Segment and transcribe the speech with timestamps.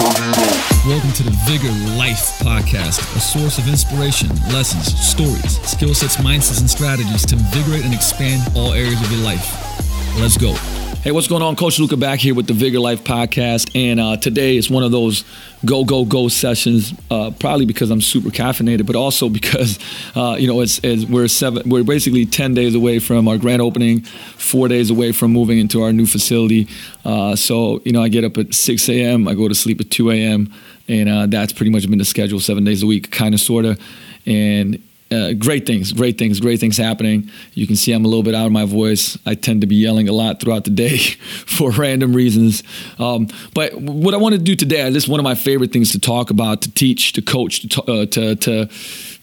[0.00, 6.60] Welcome to the Vigor Life Podcast, a source of inspiration, lessons, stories, skill sets, mindsets,
[6.60, 9.54] and strategies to invigorate and expand all areas of your life.
[10.18, 10.56] Let's go.
[11.02, 11.56] Hey, what's going on?
[11.56, 13.74] Coach Luka back here with the Vigor Life podcast.
[13.74, 15.24] And uh, today is one of those
[15.64, 19.78] go, go, go sessions, uh, probably because I'm super caffeinated, but also because,
[20.14, 23.62] uh, you know, it's, it's, we're, seven, we're basically 10 days away from our grand
[23.62, 26.68] opening, four days away from moving into our new facility.
[27.02, 29.90] Uh, so, you know, I get up at 6 a.m., I go to sleep at
[29.90, 30.52] 2 a.m.,
[30.86, 33.64] and uh, that's pretty much been the schedule seven days a week, kind of, sort
[33.64, 33.80] of.
[34.26, 34.82] And
[35.12, 37.30] uh, great things, great things, great things happening.
[37.54, 39.18] You can see I'm a little bit out of my voice.
[39.26, 40.98] I tend to be yelling a lot throughout the day
[41.46, 42.62] for random reasons.
[42.98, 45.92] Um, but what I want to do today, this is one of my favorite things
[45.92, 48.68] to talk about, to teach, to coach, to, uh, to, to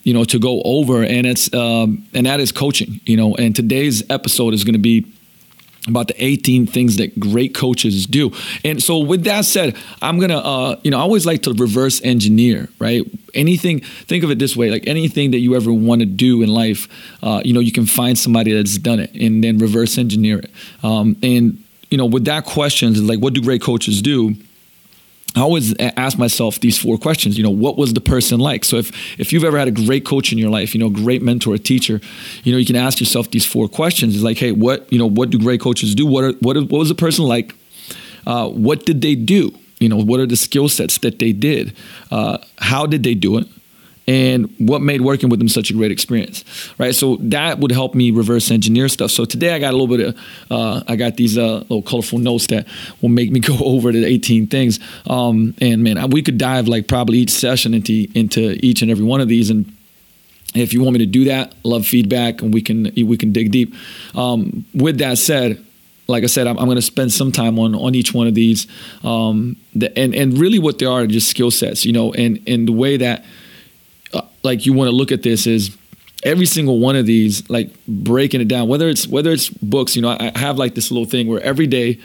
[0.03, 3.01] you know, to go over, and it's um, and that is coaching.
[3.03, 5.05] You know, and today's episode is going to be
[5.87, 8.31] about the 18 things that great coaches do.
[8.63, 11.53] And so with that said, I'm going to uh, you know, I always like to
[11.53, 13.03] reverse engineer, right?
[13.33, 16.49] Anything think of it this way, like anything that you ever want to do in
[16.49, 16.87] life,
[17.21, 20.51] uh, you know, you can find somebody that's done it and then reverse engineer it.
[20.83, 24.35] Um, and you know, with that question, like what do great coaches do?
[25.37, 27.37] I always ask myself these four questions.
[27.37, 28.65] You know, what was the person like?
[28.65, 31.21] So if if you've ever had a great coach in your life, you know, great
[31.21, 32.01] mentor, a teacher,
[32.43, 34.15] you know, you can ask yourself these four questions.
[34.15, 36.05] It's like, hey, what you know, what do great coaches do?
[36.05, 37.53] What are, what what was the person like?
[38.25, 39.57] Uh, what did they do?
[39.79, 41.75] You know, what are the skill sets that they did?
[42.11, 43.47] Uh, how did they do it?
[44.07, 46.45] And what made working with them such a great experience,
[46.77, 46.95] right?
[46.95, 49.11] So that would help me reverse engineer stuff.
[49.11, 50.19] So today I got a little bit of,
[50.49, 52.67] uh, I got these uh, little colorful notes that
[53.01, 54.79] will make me go over the 18 things.
[55.07, 59.05] Um, and man, we could dive like probably each session into into each and every
[59.05, 59.73] one of these and.
[60.55, 63.51] If you want me to do that, love feedback, and we can we can dig
[63.51, 63.75] deep.
[64.15, 65.63] Um, with that said,
[66.07, 68.33] like I said, I'm, I'm going to spend some time on on each one of
[68.33, 68.65] these,
[69.03, 72.41] um, the, and and really what they are, are just skill sets, you know, and
[72.47, 73.25] and the way that
[74.47, 75.77] like you want to look at this is
[76.23, 80.01] every single one of these like breaking it down whether it's whether it's books you
[80.01, 81.99] know I, I have like this little thing where every day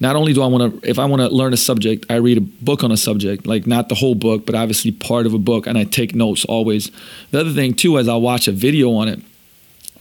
[0.00, 2.38] not only do I want to, if I want to learn a subject, I read
[2.38, 5.38] a book on a subject, like not the whole book, but obviously part of a
[5.38, 6.90] book, and I take notes always.
[7.32, 9.20] The other thing too is I watch a video on it,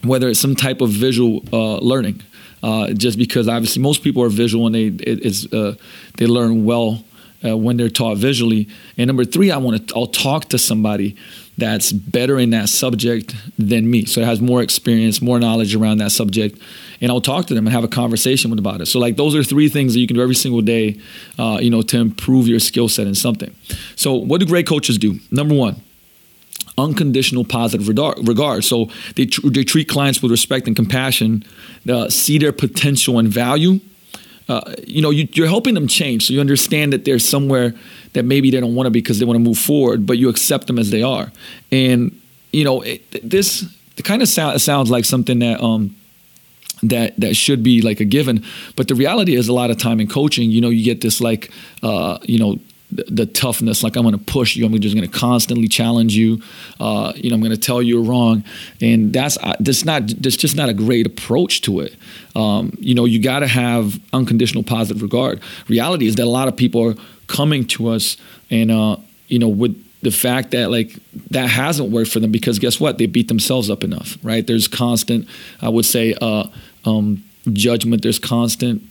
[0.06, 2.24] whether it's some type of visual uh, learning,
[2.64, 5.76] uh, just because obviously most people are visual and they it, it's uh,
[6.18, 7.04] they learn well
[7.44, 8.70] uh, when they're taught visually.
[8.98, 11.18] And number three, I want to I'll talk to somebody
[11.60, 16.00] that's better in that subject than me, so it has more experience, more knowledge around
[16.00, 16.60] that subject,
[17.02, 18.88] and I'll talk to them and have a conversation with about it.
[18.88, 21.00] So like those are three things that you can do every single day,
[21.38, 23.54] uh, you know, to improve your skill set in something.
[23.96, 25.20] So what do great coaches do?
[25.32, 25.82] Number one
[26.78, 28.64] unconditional positive regard.
[28.64, 31.44] So they, tr- they treat clients with respect and compassion,
[31.90, 33.82] uh, see their potential and value,
[34.50, 36.26] uh, you know, you, are helping them change.
[36.26, 37.76] So you understand that they're somewhere
[38.14, 40.30] that maybe they don't want to be because they want to move forward, but you
[40.30, 41.32] accept them as they are.
[41.72, 42.20] And
[42.52, 43.66] you know, it, this
[44.04, 45.96] kind of sound, sounds like something that um,
[46.84, 48.44] that that should be like a given,
[48.76, 51.22] but the reality is a lot of time in coaching, you know, you get this
[51.22, 51.52] like
[51.84, 52.58] uh, you know
[52.92, 53.84] the, toughness.
[53.84, 54.66] Like I'm going to push you.
[54.66, 56.42] I'm just going to constantly challenge you.
[56.80, 58.44] Uh, you know, I'm going to tell you you're wrong,
[58.82, 61.96] and that's uh, that's not that's just not a great approach to it.
[62.36, 65.42] Um, you know, you got to have unconditional positive regard.
[65.68, 66.96] Reality is that a lot of people are
[67.28, 68.18] coming to us,
[68.50, 70.98] and uh, you know, with the fact that like
[71.32, 72.98] that hasn't worked for them because guess what?
[72.98, 74.46] They beat themselves up enough, right?
[74.46, 75.28] There's constant,
[75.62, 76.48] I would say, uh,
[76.86, 78.02] um, judgment.
[78.02, 78.82] There's constant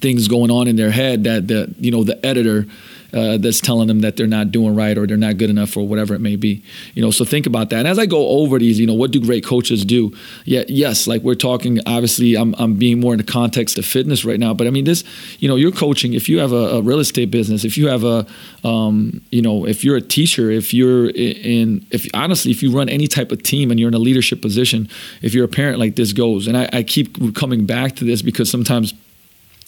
[0.00, 2.66] things going on in their head that the you know the editor
[3.12, 5.86] uh, that's telling them that they're not doing right or they're not good enough or
[5.86, 6.62] whatever it may be.
[6.94, 7.78] You know, so think about that.
[7.78, 10.12] And as I go over these, you know, what do great coaches do?
[10.44, 11.80] Yeah, yes, like we're talking.
[11.86, 14.84] Obviously, I'm I'm being more in the context of fitness right now, but I mean
[14.84, 15.04] this.
[15.38, 16.14] You know, you're coaching.
[16.14, 18.26] If you have a, a real estate business, if you have a,
[18.64, 22.88] um, you know, if you're a teacher, if you're in, if honestly, if you run
[22.88, 24.88] any type of team and you're in a leadership position,
[25.22, 26.48] if you're a parent, like this goes.
[26.48, 28.92] And I, I keep coming back to this because sometimes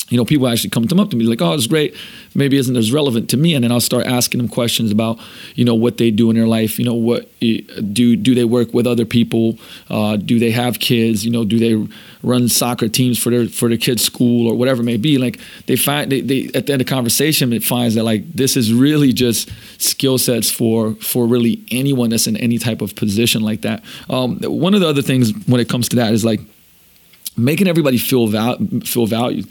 [0.09, 1.95] you know, people actually come up to me like, "Oh, it's great.
[2.35, 5.19] Maybe isn't as relevant to me." And then I'll start asking them questions about,
[5.55, 6.79] you know, what they do in their life.
[6.79, 9.59] You know, what do do they work with other people?
[9.91, 11.25] Uh, do they have kids?
[11.25, 11.93] You know, do they
[12.23, 15.19] run soccer teams for their for their kids' school or whatever it may be?
[15.19, 18.33] Like they find they, they at the end of the conversation, it finds that like
[18.33, 22.95] this is really just skill sets for for really anyone that's in any type of
[22.97, 23.83] position like that.
[24.09, 26.41] Um, one of the other things when it comes to that is like
[27.39, 29.49] making everybody feel val- feel valued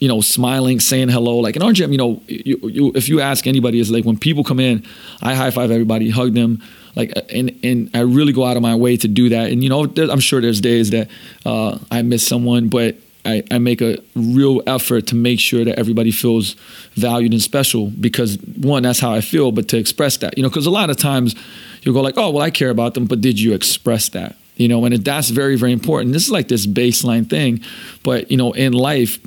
[0.00, 1.38] you know, smiling, saying hello.
[1.38, 4.18] Like in our gym, you know, you, you, if you ask anybody, it's like when
[4.18, 4.84] people come in,
[5.22, 6.62] I high five everybody, hug them.
[6.94, 9.50] Like, and, and I really go out of my way to do that.
[9.50, 11.08] And, you know, I'm sure there's days that
[11.44, 15.78] uh, I miss someone, but I, I make a real effort to make sure that
[15.78, 16.54] everybody feels
[16.94, 20.48] valued and special because one, that's how I feel, but to express that, you know,
[20.48, 21.34] because a lot of times
[21.82, 24.36] you'll go like, oh, well, I care about them, but did you express that?
[24.56, 26.12] You know, and that's very, very important.
[26.12, 27.62] This is like this baseline thing,
[28.02, 29.18] but you know, in life,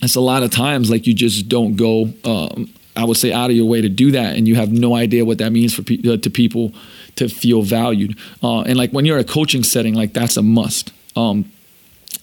[0.00, 2.12] it's a lot of times like you just don't go.
[2.24, 4.94] Um, I would say out of your way to do that, and you have no
[4.94, 6.72] idea what that means for pe- uh, to people
[7.16, 8.18] to feel valued.
[8.42, 10.92] Uh, and like when you're in a coaching setting, like that's a must.
[11.16, 11.50] Um,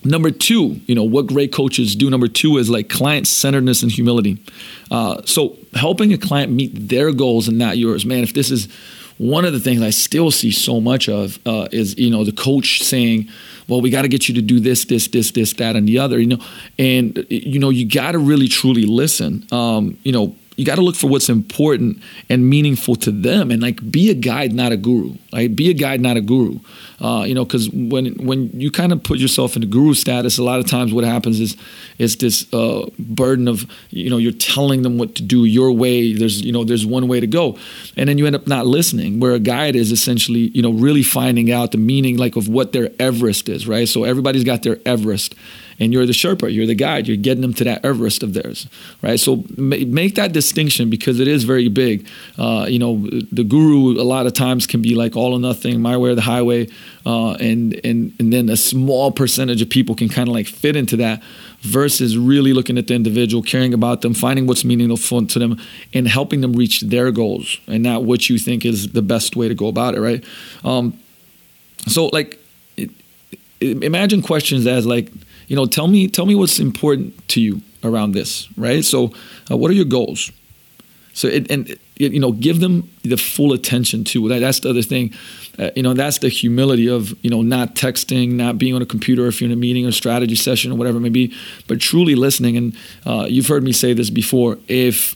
[0.03, 2.09] number two, you know what great coaches do.
[2.09, 4.43] Number two is like client centeredness and humility.
[4.91, 8.23] Uh, so helping a client meet their goals and not yours, man.
[8.23, 8.67] If this is
[9.19, 12.31] one of the things I still see so much of uh, is you know the
[12.31, 13.29] coach saying,
[13.67, 15.99] "Well, we got to get you to do this, this, this, this, that, and the
[15.99, 16.43] other," you know,
[16.79, 19.45] and you know you got to really truly listen.
[19.51, 23.49] Um, you know, you got to look for what's important and meaningful to them.
[23.49, 26.59] And like be a guide not a guru like be a guide not a guru.
[26.99, 30.37] Uh, you know because when when you kind of put yourself in the guru status
[30.37, 31.55] a lot of times what happens is
[31.97, 36.13] is this uh, burden of you know you're telling them what to do your way.
[36.13, 37.57] There's you know there's one way to go.
[37.95, 41.03] And then you end up not listening where a guide is essentially you know really
[41.03, 43.87] finding out the meaning like of what their everest is right?
[43.87, 45.35] So everybody's got their everest
[45.79, 48.67] and you're the Sherpa, you're the guide, you're getting them to that Everest of theirs,
[49.01, 49.19] right?
[49.19, 52.07] So make that distinction because it is very big.
[52.37, 55.81] Uh, you know, the guru a lot of times can be like all or nothing,
[55.81, 56.67] my way or the highway,
[57.05, 60.75] uh, and and and then a small percentage of people can kind of like fit
[60.75, 61.23] into that
[61.61, 65.59] versus really looking at the individual, caring about them, finding what's meaningful to them,
[65.93, 69.47] and helping them reach their goals, and not what you think is the best way
[69.47, 70.23] to go about it, right?
[70.63, 70.97] Um,
[71.87, 72.39] so, like,
[73.61, 75.11] imagine questions as like,
[75.49, 78.85] you know, tell me tell me what's important to you around this, right?
[78.85, 79.11] So,
[79.51, 80.31] uh, what are your goals?
[81.13, 84.39] So, it, and it, you know, give them the full attention to that.
[84.39, 85.13] That's the other thing.
[85.57, 88.85] Uh, you know, that's the humility of you know not texting, not being on a
[88.85, 91.35] computer if you're in a meeting or strategy session or whatever it may be,
[91.67, 92.55] but truly listening.
[92.55, 94.59] And uh, you've heard me say this before.
[94.67, 95.15] If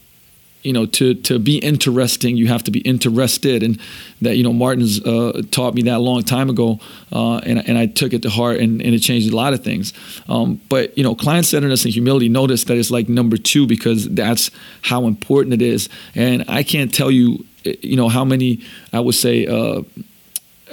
[0.63, 3.63] you know to to be interesting you have to be interested.
[3.63, 3.79] And
[4.21, 6.79] that you know martin's uh, taught me that a long time ago
[7.11, 9.63] uh, and, and i took it to heart and, and it changed a lot of
[9.63, 9.93] things.
[10.27, 14.51] Um, but you know client-centeredness and humility notice that it's like number two because that's
[14.81, 15.89] how important it is.
[16.15, 18.61] And i can't tell you you know how many
[18.91, 19.83] i would say uh,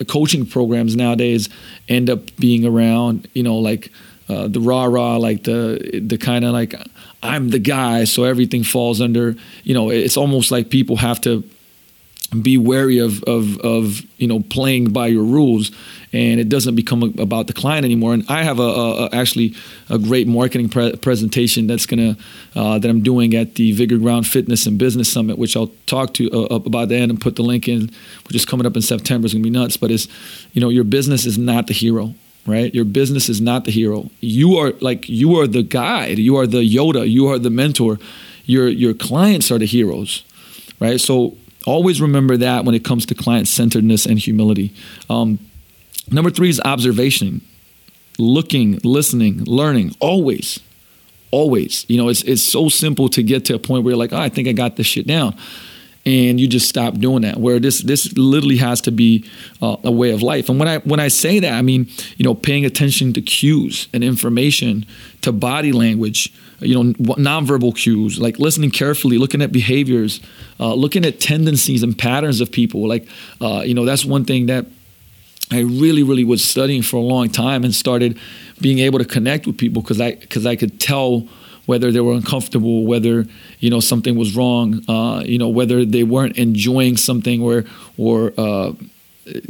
[0.08, 1.48] coaching programs nowadays
[1.88, 3.90] end up being around you know like
[4.30, 6.74] uh, the rah rah, like the the kind of like
[7.22, 9.36] I'm the guy, so everything falls under.
[9.62, 11.44] You know, it's almost like people have to
[12.42, 15.72] be wary of of of you know playing by your rules,
[16.12, 18.14] and it doesn't become a, about the client anymore.
[18.14, 19.54] And I have a, a, a actually
[19.88, 22.16] a great marketing pre- presentation that's gonna
[22.54, 26.14] uh, that I'm doing at the Vigor Ground Fitness and Business Summit, which I'll talk
[26.14, 27.90] to uh, about the end and put the link in,
[28.26, 29.26] which is coming up in September.
[29.26, 30.06] It's gonna be nuts, but it's
[30.52, 32.14] you know your business is not the hero
[32.46, 32.74] right?
[32.74, 34.10] Your business is not the hero.
[34.20, 36.18] You are like you are the guide.
[36.18, 37.08] You are the Yoda.
[37.08, 37.98] You are the mentor.
[38.44, 40.24] Your your clients are the heroes,
[40.80, 41.00] right?
[41.00, 44.74] So always remember that when it comes to client centeredness and humility.
[45.08, 45.38] Um,
[46.10, 47.42] number three is observation,
[48.18, 49.94] looking, listening, learning.
[50.00, 50.60] Always,
[51.30, 51.84] always.
[51.88, 54.18] You know, it's it's so simple to get to a point where you're like, oh,
[54.18, 55.36] I think I got this shit down
[56.06, 57.36] and you just stop doing that.
[57.38, 59.24] Where this this literally has to be
[59.60, 60.48] uh, a way of life.
[60.48, 63.88] And when I when I say that, I mean you know paying attention to cues
[63.92, 64.86] and information,
[65.22, 70.20] to body language, you know nonverbal cues, like listening carefully, looking at behaviors,
[70.58, 72.88] uh, looking at tendencies and patterns of people.
[72.88, 73.06] Like
[73.40, 74.66] uh, you know that's one thing that
[75.50, 78.18] I really really was studying for a long time and started
[78.60, 81.28] being able to connect with people because I because I could tell
[81.66, 83.26] whether they were uncomfortable, whether
[83.58, 87.64] you know something was wrong, uh, you know whether they weren't enjoying something or
[87.96, 88.72] or uh,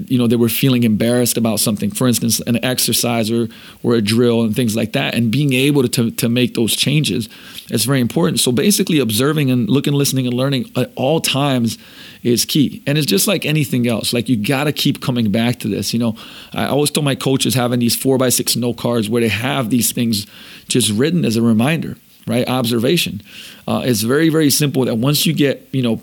[0.07, 3.49] you know they were feeling embarrassed about something for instance an exercise or,
[3.83, 6.75] or a drill and things like that and being able to, to, to make those
[6.77, 7.29] changes
[7.71, 11.79] is very important so basically observing and looking listening and learning at all times
[12.23, 15.59] is key and it's just like anything else like you got to keep coming back
[15.59, 16.17] to this you know
[16.53, 19.71] i always tell my coaches having these four by six note cards where they have
[19.71, 20.27] these things
[20.69, 21.97] just written as a reminder
[22.27, 22.49] right?
[22.49, 23.21] Observation.
[23.67, 26.01] Uh, it's very, very simple that once you get, you know,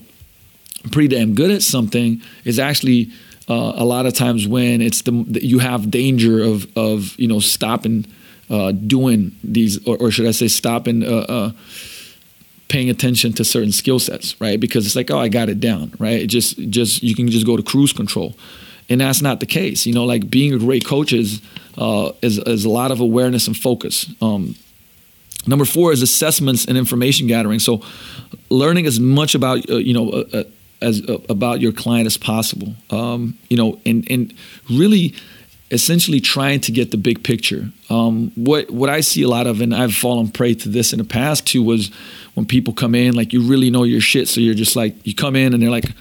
[0.91, 3.11] pretty damn good at something, is actually
[3.49, 5.11] uh, a lot of times when it's the
[5.41, 8.05] you have danger of of you know stopping
[8.49, 11.03] uh, doing these, or, or, should I say, stopping.
[11.03, 11.51] Uh, uh,
[12.69, 15.89] paying attention to certain skill sets right because it's like oh i got it down
[15.99, 18.35] right it just just you can just go to cruise control
[18.89, 21.41] and that's not the case you know like being a great coach is
[21.77, 24.53] uh, is, is a lot of awareness and focus um,
[25.47, 27.59] Number four is assessments and information gathering.
[27.59, 27.81] So,
[28.49, 30.43] learning as much about uh, you know uh, uh
[30.81, 32.75] as uh, about your client as possible.
[32.89, 34.33] Um, you know, and and
[34.69, 35.15] really
[35.69, 37.69] essentially trying to get the big picture.
[37.89, 40.99] Um, what what I see a lot of, and I've fallen prey to this in
[40.99, 41.91] the past too, was
[42.35, 45.13] when people come in, like you really know your shit, so you're just like you
[45.13, 45.91] come in and they're like,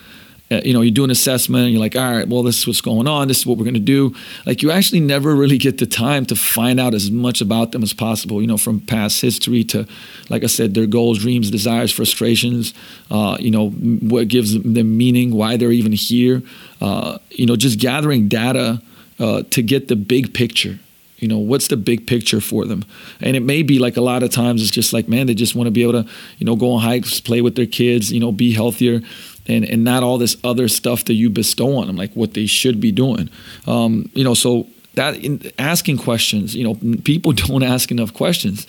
[0.49, 2.81] you know, you do an assessment and you're like, all right, well, this is what's
[2.81, 3.27] going on.
[3.27, 4.15] This is what we're going to do.
[4.45, 7.83] Like, you actually never really get the time to find out as much about them
[7.83, 9.87] as possible, you know, from past history to,
[10.29, 12.75] like I said, their goals, dreams, desires, frustrations,
[13.11, 16.43] uh, you know, what gives them meaning, why they're even here,
[16.81, 18.81] uh, you know, just gathering data
[19.19, 20.79] uh, to get the big picture.
[21.19, 22.85] You know, what's the big picture for them?
[23.21, 25.55] And it may be like a lot of times it's just like, man, they just
[25.55, 28.21] want to be able to, you know, go on hikes, play with their kids, you
[28.21, 29.01] know, be healthier
[29.49, 32.47] and and not all this other stuff that you bestow on them, like what they
[32.47, 33.31] should be doing.
[33.67, 38.67] Um, you know, so that in, asking questions, you know, people don't ask enough questions.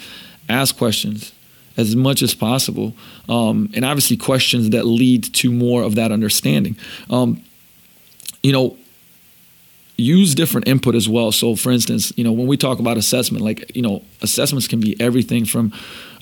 [0.50, 1.34] Ask questions
[1.76, 2.96] as much as possible,
[3.30, 6.76] um, and obviously questions that lead to more of that understanding.
[7.10, 7.44] Um,
[8.42, 8.78] you know,
[9.98, 11.32] use different input as well.
[11.32, 14.80] So, for instance, you know, when we talk about assessment, like you know, assessments can
[14.80, 15.74] be everything from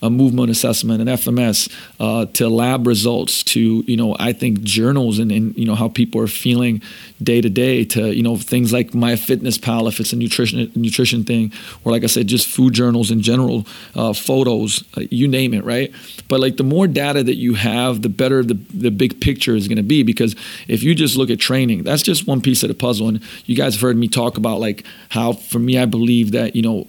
[0.02, 5.20] a movement assessment, an FMS, uh, to lab results, to you know, I think journals
[5.20, 6.82] and, and you know how people are feeling
[7.22, 11.52] day to day, to you know things like MyFitnessPal if it's a nutrition nutrition thing,
[11.84, 15.64] or like I said, just food journals in general, uh, photos, uh, you name it,
[15.64, 15.94] right?
[16.28, 19.68] But like the more data that you have, the better the the big picture is
[19.68, 20.04] going to be.
[20.04, 20.36] Because
[20.68, 23.08] if you just look at training, that's just one piece of the puzzle.
[23.08, 26.56] And you guys have heard me talk about like how, for me, I believe that
[26.56, 26.88] you know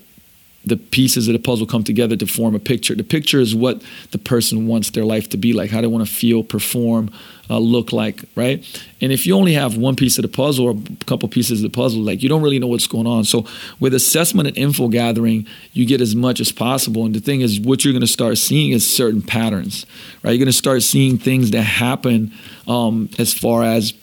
[0.67, 2.95] the pieces of the puzzle come together to form a picture.
[2.97, 6.07] The picture is what the person wants their life to be like, how they want
[6.07, 7.11] to feel, perform,
[7.49, 8.65] uh, look like, right?
[9.01, 11.71] And if you only have one piece of the puzzle or a couple pieces of
[11.71, 13.23] the puzzle, like you don't really know what's going on.
[13.23, 13.47] So
[13.79, 17.05] with assessment and info gathering, you get as much as possible.
[17.05, 19.87] And the thing is, what you're going to start seeing is certain patterns,
[20.25, 20.33] right?
[20.33, 22.33] You're going to start seeing things that happen
[22.67, 23.95] um, as far as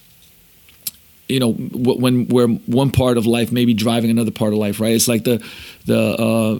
[1.34, 4.80] you know when where one part of life may be driving another part of life
[4.80, 4.94] right?
[4.94, 5.44] It's like the
[5.86, 6.60] the uh,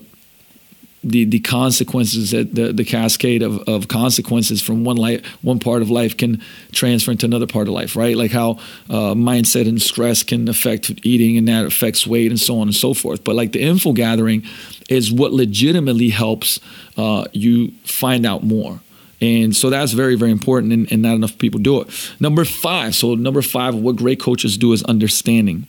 [1.04, 5.82] the the consequences that the, the cascade of, of consequences from one life one part
[5.82, 8.16] of life can transfer into another part of life right?
[8.16, 8.52] Like how
[8.90, 12.76] uh, mindset and stress can affect eating and that affects weight and so on and
[12.76, 13.24] so forth.
[13.24, 14.44] But like the info gathering
[14.90, 16.60] is what legitimately helps
[16.98, 18.80] uh, you find out more
[19.24, 21.88] and so that's very, very important, and, and not enough people do it.
[22.20, 25.68] Number five, so number five, what great coaches do is understanding.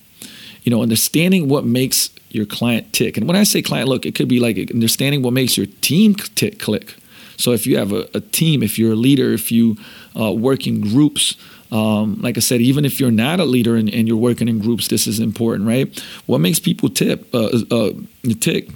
[0.64, 3.16] You know, understanding what makes your client tick.
[3.16, 6.14] And when I say client, look, it could be like understanding what makes your team
[6.14, 6.94] tick, click.
[7.36, 9.76] So if you have a, a team, if you're a leader, if you
[10.18, 11.36] uh, work in groups,
[11.70, 14.60] um, like I said, even if you're not a leader and, and, you're working in
[14.60, 16.04] groups, this is important, right?
[16.26, 17.90] What makes people tip, uh, uh,
[18.40, 18.68] tick?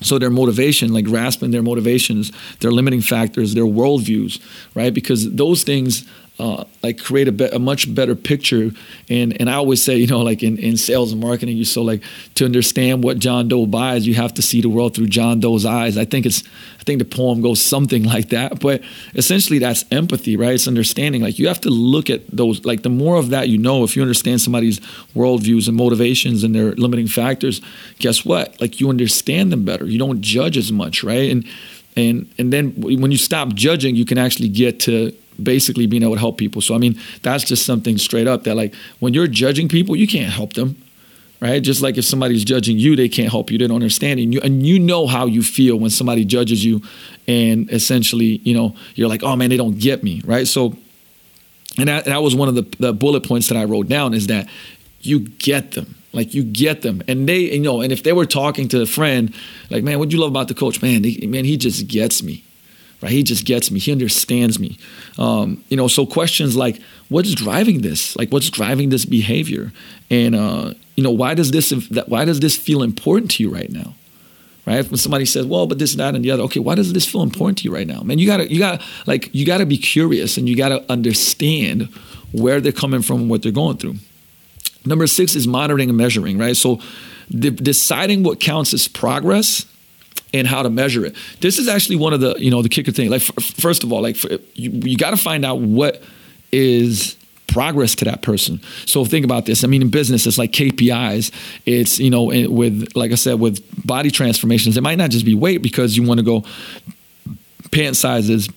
[0.00, 4.40] So their motivation, like grasping their motivations, their limiting factors, their worldviews,
[4.74, 4.94] right?
[4.94, 6.06] Because those things
[6.38, 8.70] uh, like create a, be- a, much better picture.
[9.08, 11.82] And and I always say, you know, like in, in sales and marketing, you so
[11.82, 12.02] like
[12.36, 15.66] to understand what John Doe buys, you have to see the world through John Doe's
[15.66, 15.98] eyes.
[15.98, 16.44] I think it's
[16.78, 18.60] I think the poem goes something like that.
[18.60, 18.82] But
[19.14, 20.54] essentially that's empathy, right?
[20.54, 21.22] It's understanding.
[21.22, 23.96] Like you have to look at those, like the more of that you know, if
[23.96, 24.78] you understand somebody's
[25.16, 27.60] worldviews and motivations and their limiting factors,
[27.98, 28.60] guess what?
[28.60, 29.86] Like you understand them better.
[29.86, 31.30] You don't judge as much, right?
[31.30, 31.44] And
[31.96, 36.14] and and then when you stop judging, you can actually get to basically being able
[36.14, 36.60] to help people.
[36.62, 40.06] So I mean, that's just something straight up that like when you're judging people, you
[40.06, 40.76] can't help them.
[41.40, 41.62] Right?
[41.62, 43.58] Just like if somebody's judging you, they can't help you.
[43.58, 44.40] They don't understand you.
[44.40, 46.82] And you know how you feel when somebody judges you
[47.28, 50.20] and essentially, you know, you're like, oh man, they don't get me.
[50.24, 50.48] Right.
[50.48, 50.76] So
[51.78, 54.26] and that, that was one of the, the bullet points that I wrote down is
[54.26, 54.48] that
[55.00, 55.94] you get them.
[56.12, 58.86] Like you get them, and they, you know, and if they were talking to a
[58.86, 59.32] friend,
[59.68, 60.80] like, man, what do you love about the coach?
[60.80, 62.44] Man, he, man, he just gets me
[63.02, 63.12] right?
[63.12, 63.78] He just gets me.
[63.78, 64.78] He understands me.
[65.18, 68.16] Um, you know, so questions like, what's driving this?
[68.16, 69.72] Like, what's driving this behavior?
[70.10, 71.70] And uh, you know, why does this
[72.06, 73.94] why does this feel important to you right now?
[74.66, 74.84] Right?
[74.84, 77.22] When somebody says, "Well, but this, that, and the other," okay, why does this feel
[77.22, 78.02] important to you right now?
[78.02, 81.84] Man, you gotta, you gotta, like, you gotta be curious and you gotta understand
[82.32, 83.94] where they're coming from and what they're going through.
[84.84, 86.36] Number six is monitoring and measuring.
[86.36, 86.54] Right?
[86.54, 86.80] So,
[87.30, 89.64] de- deciding what counts as progress
[90.32, 91.16] and how to measure it.
[91.40, 93.10] This is actually one of the you know the kicker thing.
[93.10, 96.02] Like f- first of all, like for, you you got to find out what
[96.52, 97.16] is
[97.46, 98.60] progress to that person.
[98.86, 99.64] So think about this.
[99.64, 101.32] I mean, in business, it's like KPIs.
[101.66, 105.34] It's you know with like I said with body transformations, it might not just be
[105.34, 106.44] weight because you want to go
[107.70, 108.48] pant sizes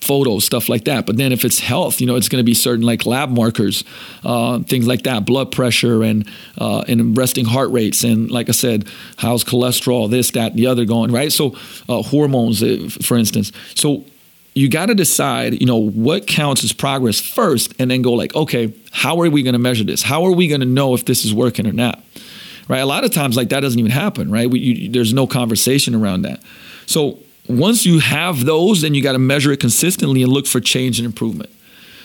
[0.00, 1.06] photos, stuff like that.
[1.06, 3.84] But then if it's health, you know, it's going to be certain like lab markers,
[4.24, 8.52] uh, things like that, blood pressure and uh, and resting heart rates, and like I
[8.52, 8.86] said,
[9.16, 11.32] how's cholesterol, this, that, the other going, right?
[11.32, 11.56] So
[11.88, 13.52] uh, hormones, uh, for instance.
[13.74, 14.04] So
[14.54, 18.34] you got to decide, you know, what counts as progress first, and then go like,
[18.34, 20.02] okay, how are we going to measure this?
[20.02, 22.02] How are we going to know if this is working or not?
[22.68, 22.80] right?
[22.80, 24.48] A lot of times, like that doesn't even happen, right?
[24.48, 26.42] We, you, there's no conversation around that.
[26.86, 27.18] So
[27.48, 30.98] once you have those, then you got to measure it consistently and look for change
[30.98, 31.50] and improvement.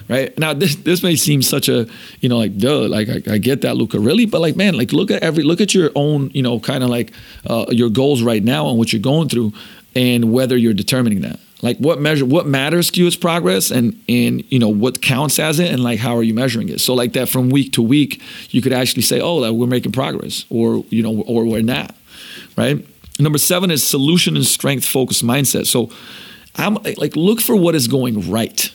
[0.09, 0.37] Right?
[0.37, 1.85] Now, this this may seem such a
[2.21, 4.93] you know like duh like I, I get that Luka really, but like man like
[4.93, 7.11] look at every look at your own you know kind of like
[7.45, 9.51] uh, your goals right now and what you're going through,
[9.95, 11.39] and whether you're determining that.
[11.61, 15.39] Like what measure what matters to you is progress and and you know what counts
[15.39, 16.79] as it and like how are you measuring it?
[16.79, 19.91] So like that from week to week you could actually say oh that we're making
[19.91, 21.95] progress or you know or we're not
[22.55, 22.85] right
[23.19, 25.65] Number seven is solution and strength focused mindset.
[25.65, 25.91] So
[26.55, 28.71] I'm like, look for what is going right,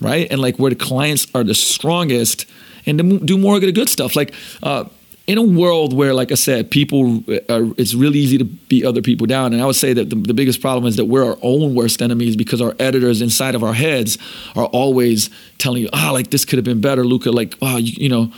[0.00, 0.26] right?
[0.30, 2.46] And like where the clients are the strongest
[2.86, 4.16] and do more of the good stuff.
[4.16, 4.84] Like, uh,
[5.26, 9.00] in a world where, like I said, people are, it's really easy to beat other
[9.00, 9.52] people down.
[9.52, 12.02] And I would say that the, the biggest problem is that we're our own worst
[12.02, 14.18] enemies because our editors inside of our heads
[14.56, 17.30] are always telling you, ah, oh, like this could have been better, Luka.
[17.30, 18.32] Like, wow, you, you know,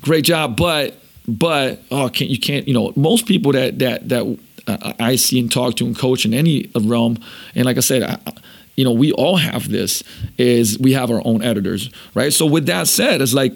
[0.00, 4.38] great job, but but oh, can't you can't you know most people that that that
[4.66, 7.18] uh, I see and talk to and coach in any realm,
[7.54, 8.18] and like I said, I,
[8.76, 10.02] you know, we all have this.
[10.38, 12.32] Is we have our own editors, right?
[12.32, 13.54] So with that said, it's like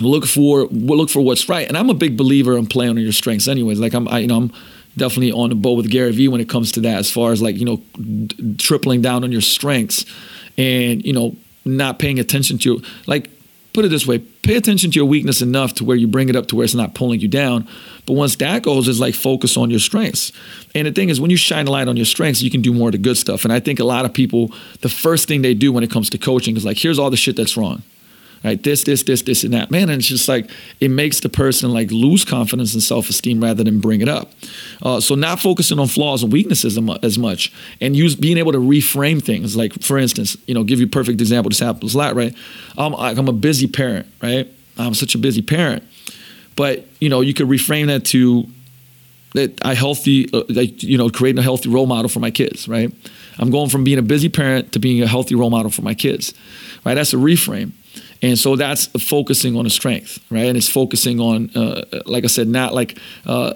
[0.00, 3.12] look for look for what's right, and I'm a big believer in playing on your
[3.12, 3.48] strengths.
[3.48, 4.52] Anyways, like I'm, I, you know, I'm
[4.96, 7.42] definitely on the boat with Gary Vee when it comes to that, as far as
[7.42, 10.04] like you know, d- tripling down on your strengths,
[10.56, 13.30] and you know, not paying attention to like
[13.72, 16.36] put it this way pay attention to your weakness enough to where you bring it
[16.36, 17.66] up to where it's not pulling you down.
[18.06, 20.32] But once that goes it's like focus on your strengths.
[20.74, 22.72] And the thing is when you shine a light on your strengths you can do
[22.72, 23.44] more of the good stuff.
[23.44, 26.10] And i think a lot of people the first thing they do when it comes
[26.10, 27.82] to coaching is like here's all the shit that's wrong
[28.44, 28.62] right?
[28.62, 29.70] This, this, this, this, and that.
[29.70, 33.42] Man, and it's just like it makes the person like lose confidence and self esteem
[33.42, 34.32] rather than bring it up.
[34.82, 38.58] Uh, so not focusing on flaws and weaknesses as much, and use being able to
[38.58, 39.56] reframe things.
[39.56, 41.50] Like for instance, you know, give you a perfect example.
[41.50, 42.34] This happens a lot, right?
[42.76, 44.48] I'm, I'm a busy parent, right?
[44.78, 45.84] I'm such a busy parent,
[46.56, 48.46] but you know, you could reframe that to
[49.34, 52.68] that I healthy, uh, like you know, creating a healthy role model for my kids,
[52.68, 52.92] right?
[53.38, 55.94] I'm going from being a busy parent to being a healthy role model for my
[55.94, 56.34] kids,
[56.84, 56.94] right?
[56.94, 57.72] That's a reframe.
[58.22, 60.46] And so that's focusing on a strength, right?
[60.46, 63.52] And it's focusing on, uh, like I said, not like uh,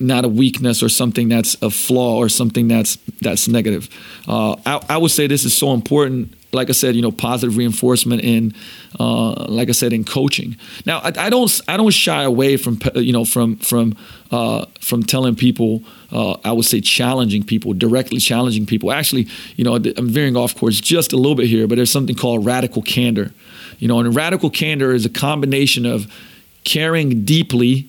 [0.00, 3.88] not a weakness or something that's a flaw or something that's that's negative.
[4.26, 6.34] Uh, I, I, would say this is so important.
[6.52, 8.54] Like I said, you know, positive reinforcement in,
[8.98, 10.56] uh, like I said, in coaching.
[10.84, 13.96] Now, I, I, don't I don't shy away from you know from from
[14.30, 15.84] uh, from telling people.
[16.10, 18.90] Uh, I would say challenging people, directly challenging people.
[18.90, 22.16] Actually, you know, I'm veering off course just a little bit here, but there's something
[22.16, 23.32] called radical candor.
[23.78, 26.12] You know, and radical candor is a combination of
[26.64, 27.88] caring deeply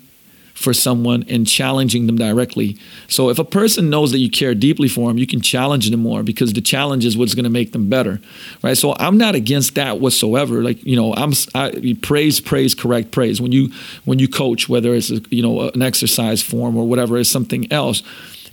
[0.62, 2.78] for someone and challenging them directly.
[3.08, 6.02] So if a person knows that you care deeply for them, you can challenge them
[6.02, 8.22] more because the challenge is what's going to make them better,
[8.62, 8.78] right?
[8.78, 10.64] So I'm not against that whatsoever.
[10.64, 13.42] Like you know, I'm I, praise, praise, correct, praise.
[13.42, 13.72] When you
[14.06, 17.72] when you coach, whether it's a, you know an exercise form or whatever, it's something
[17.72, 18.04] else.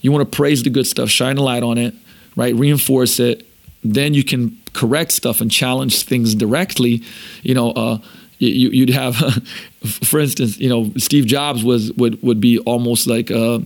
[0.01, 1.95] You want to praise the good stuff, shine a light on it,
[2.37, 2.55] right?
[2.55, 3.47] Reinforce it.
[3.85, 7.03] Then you can correct stuff and challenge things directly.
[7.43, 7.73] You know.
[7.73, 7.99] Uh,
[8.41, 9.17] you, would have,
[9.87, 13.61] for instance, you know, Steve Jobs was would would be almost like uh,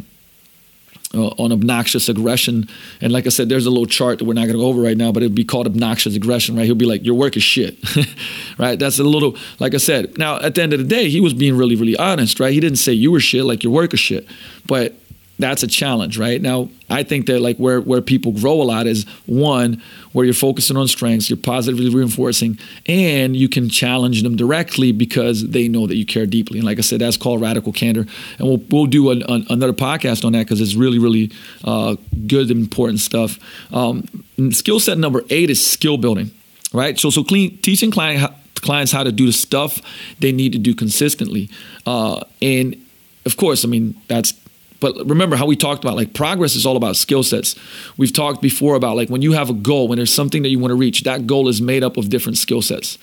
[1.15, 2.69] on obnoxious aggression.
[3.01, 4.81] And like I said, there's a little chart that we're not going to go over
[4.81, 6.65] right now, but it'd be called obnoxious aggression, right?
[6.65, 7.79] He'll be like, "Your work is shit,"
[8.59, 8.79] right?
[8.79, 10.17] That's a little, like I said.
[10.19, 12.53] Now, at the end of the day, he was being really, really honest, right?
[12.53, 14.27] He didn't say you were shit, like your work is shit,
[14.67, 14.95] but
[15.43, 16.41] that's a challenge, right?
[16.41, 20.35] Now, I think that like where where people grow a lot is one where you're
[20.35, 25.87] focusing on strengths, you're positively reinforcing, and you can challenge them directly because they know
[25.87, 26.59] that you care deeply.
[26.59, 28.07] And like I said, that's called radical candor,
[28.39, 31.33] and we'll we'll do an, an, another podcast on that because it's really really
[31.65, 33.39] uh, good important stuff.
[33.73, 34.05] Um,
[34.53, 36.31] skill set number eight is skill building,
[36.73, 36.99] right?
[36.99, 39.81] So so clean, teaching client clients how to do the stuff
[40.21, 41.51] they need to do consistently,
[41.85, 42.77] uh, and
[43.25, 44.35] of course, I mean that's
[44.83, 47.55] but remember how we talked about like progress is all about skill sets.
[47.97, 50.59] We've talked before about like when you have a goal, when there's something that you
[50.59, 52.99] want to reach, that goal is made up of different skill sets.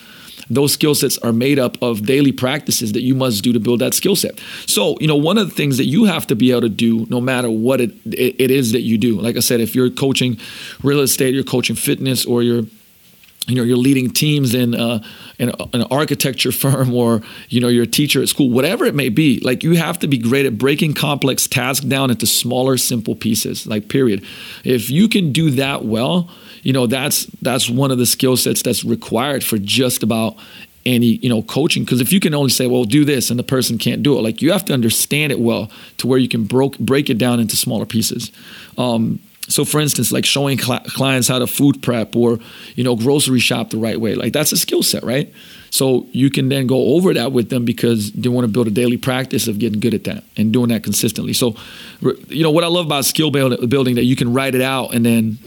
[0.49, 3.79] Those skill sets are made up of daily practices that you must do to build
[3.79, 4.39] that skill set.
[4.65, 7.05] So, you know, one of the things that you have to be able to do,
[7.09, 10.39] no matter what it, it is that you do, like I said, if you're coaching
[10.81, 12.63] real estate, you're coaching fitness, or you're
[13.49, 15.03] you know you're leading teams in, uh,
[15.37, 19.09] in an architecture firm or you know you're a teacher at school whatever it may
[19.09, 23.15] be like you have to be great at breaking complex tasks down into smaller simple
[23.15, 24.23] pieces like period.
[24.63, 26.29] If you can do that well
[26.63, 30.35] you know that's that's one of the skill sets that's required for just about
[30.85, 31.83] any you know coaching.
[31.83, 34.21] Because if you can only say well do this and the person can't do it
[34.21, 37.39] like you have to understand it well to where you can broke break it down
[37.39, 38.31] into smaller pieces.
[38.77, 42.39] Um, so for instance like showing cl- clients how to food prep or
[42.75, 45.33] you know grocery shop the right way like that's a skill set right?
[45.71, 48.71] So you can then go over that with them because they want to build a
[48.71, 51.33] daily practice of getting good at that and doing that consistently.
[51.33, 51.55] So
[52.01, 55.05] you know what i love about skill building that you can write it out and
[55.05, 55.37] then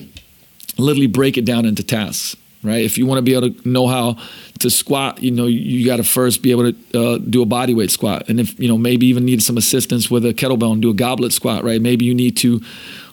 [0.78, 3.86] literally break it down into tasks right if you want to be able to know
[3.86, 4.16] how
[4.58, 7.74] to squat you know you got to first be able to uh, do a body
[7.74, 10.82] weight squat and if you know maybe even need some assistance with a kettlebell and
[10.82, 12.60] do a goblet squat right maybe you need to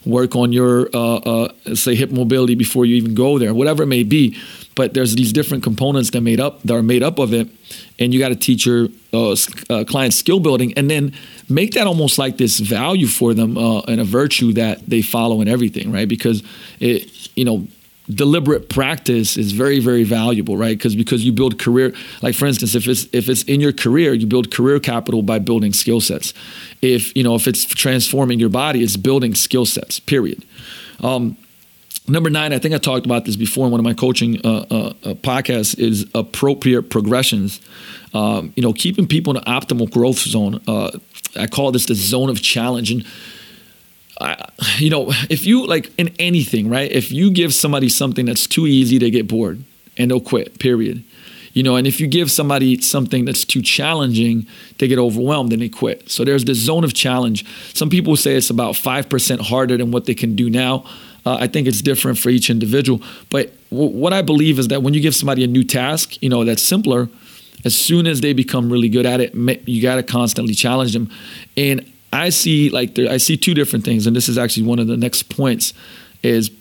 [0.06, 3.88] work on your uh, uh, say hip mobility before you even go there, whatever it
[3.88, 4.38] may be.
[4.76, 7.50] But there's these different components that made up that are made up of it,
[7.98, 9.36] and you got to teach your uh,
[9.70, 11.14] uh, clients skill building, and then
[11.50, 15.42] make that almost like this value for them uh, and a virtue that they follow
[15.42, 16.08] in everything, right?
[16.08, 16.44] Because
[16.80, 17.68] it, you know,
[18.14, 20.78] deliberate practice is very very valuable right?
[20.78, 24.14] Because because you build career like for instance if it's if it's in your career
[24.14, 26.34] you build career capital by building skill sets.
[26.82, 30.44] If you know if it's transforming your body it's building skill sets period.
[31.02, 31.38] Um,
[32.08, 34.66] number nine i think i talked about this before in one of my coaching uh,
[34.72, 37.62] uh, uh podcasts is appropriate progressions.
[38.14, 40.92] Um, you know keeping people in an optimal growth zone uh,
[41.36, 42.92] i call this the zone of challenge.
[42.92, 43.06] And
[44.78, 46.92] you know, if you like in anything, right?
[46.92, 49.64] If you give somebody something that's too easy, they get bored
[49.98, 51.04] and they'll quit, period.
[51.54, 54.46] You know, and if you give somebody something that's too challenging,
[54.78, 56.10] they get overwhelmed and they quit.
[56.10, 57.46] So there's this zone of challenge.
[57.74, 60.86] Some people say it's about 5% harder than what they can do now.
[61.26, 63.02] Uh, I think it's different for each individual.
[63.30, 66.30] But w- what I believe is that when you give somebody a new task, you
[66.30, 67.10] know, that's simpler,
[67.66, 69.34] as soon as they become really good at it,
[69.68, 71.10] you got to constantly challenge them.
[71.58, 74.80] And I see like there, I see two different things, and this is actually one
[74.80, 75.74] of the next points
[76.24, 76.52] is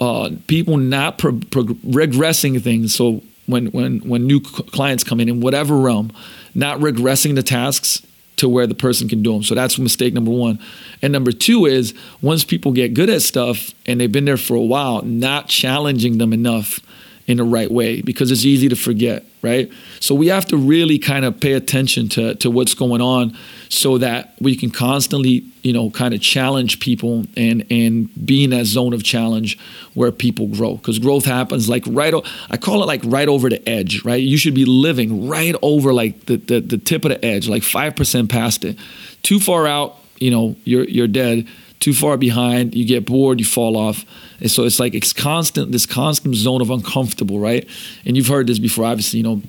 [0.00, 2.94] uh, people not pro- pro- regressing things.
[2.94, 6.12] So when when when new clients come in in whatever realm,
[6.54, 8.02] not regressing the tasks
[8.36, 9.42] to where the person can do them.
[9.42, 10.58] So that's mistake number one.
[11.00, 14.54] And number two is once people get good at stuff and they've been there for
[14.54, 16.80] a while, not challenging them enough
[17.26, 19.70] in the right way because it's easy to forget, right?
[20.00, 23.36] So we have to really kind of pay attention to, to what's going on
[23.72, 28.50] so that we can constantly, you know, kind of challenge people and and be in
[28.50, 29.58] that zone of challenge
[29.94, 30.74] where people grow.
[30.74, 32.12] Because growth happens like right
[32.50, 34.22] I call it like right over the edge, right?
[34.22, 37.62] You should be living right over like the the, the tip of the edge, like
[37.62, 38.78] five percent past it.
[39.22, 41.48] Too far out, you know, you're you're dead
[41.80, 44.04] too far behind, you get bored, you fall off.
[44.38, 47.66] And so it's like it's constant, this constant zone of uncomfortable, right?
[48.04, 49.42] And you've heard this before, obviously, you know,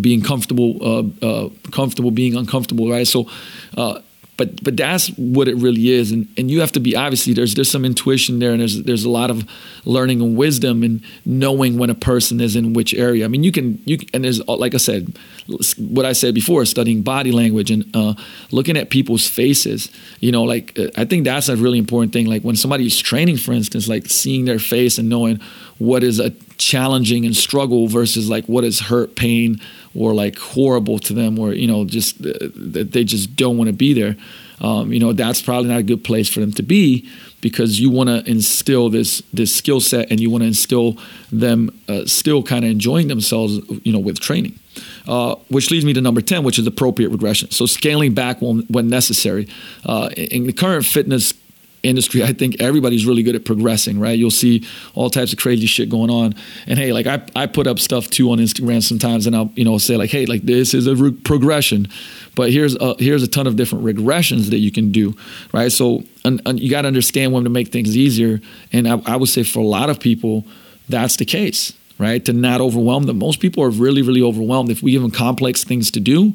[0.00, 3.06] being comfortable, uh, uh, comfortable being uncomfortable, right?
[3.06, 3.28] So
[3.76, 4.00] uh,
[4.40, 7.54] but but that's what it really is and and you have to be obviously there's
[7.56, 9.46] there's some intuition there and there's there's a lot of
[9.84, 13.52] learning and wisdom and knowing when a person is in which area i mean you
[13.52, 15.14] can you and there's like i said
[15.78, 18.14] what i said before studying body language and uh,
[18.50, 22.26] looking at people's faces you know like uh, i think that's a really important thing.
[22.26, 25.40] Like when somebody is training for instance like seeing their face and knowing
[25.78, 29.60] what is a challenging and struggle versus like what is hurt pain
[29.94, 33.68] or like horrible to them or you know just uh, that they just don't want
[33.68, 34.16] to be there
[34.60, 37.08] um, you know that's probably not a good place for them to be
[37.40, 40.98] because you want to instill this this skill set and you want to instill
[41.32, 44.59] them uh, still kind of enjoying themselves you know with training
[45.06, 48.60] uh, which leads me to number 10 which is appropriate regression so scaling back when,
[48.68, 49.48] when necessary
[49.86, 51.34] uh, in the current fitness
[51.82, 54.18] industry, I think everybody's really good at progressing, right?
[54.18, 56.34] You'll see all types of crazy shit going on.
[56.66, 59.64] And hey, like I, I put up stuff too on Instagram sometimes and I'll, you
[59.64, 61.88] know, say like, hey, like this is a re- progression,
[62.34, 65.14] but here's a, here's a ton of different regressions that you can do,
[65.52, 65.72] right?
[65.72, 68.40] So and, and you got to understand when to make things easier.
[68.72, 70.46] And I, I would say for a lot of people,
[70.88, 72.24] that's the case, right?
[72.24, 73.18] To not overwhelm them.
[73.18, 74.70] Most people are really, really overwhelmed.
[74.70, 76.32] If we give them complex things to do,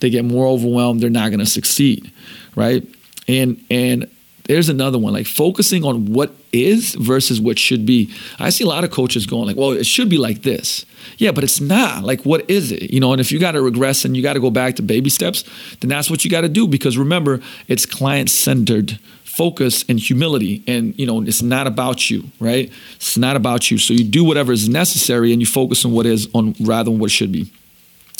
[0.00, 1.00] they get more overwhelmed.
[1.00, 2.12] They're not going to succeed,
[2.54, 2.86] right?
[3.26, 4.08] And and
[4.44, 8.66] there's another one like focusing on what is versus what should be i see a
[8.66, 10.86] lot of coaches going like well it should be like this
[11.18, 13.60] yeah but it's not like what is it you know and if you got to
[13.60, 15.42] regress and you got to go back to baby steps
[15.80, 19.00] then that's what you got to do because remember it's client centered
[19.36, 23.76] focus and humility and you know it's not about you right it's not about you
[23.76, 26.98] so you do whatever is necessary and you focus on what is on rather than
[26.98, 27.50] what should be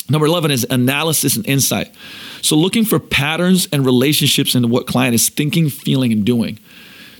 [0.08, 1.92] Number 11 is analysis and insight.
[2.40, 6.58] So, looking for patterns and relationships in what client is thinking, feeling, and doing.